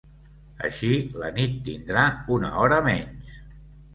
[0.67, 0.87] Així,
[1.23, 2.05] la nit tindrà
[2.37, 3.37] una hora menys.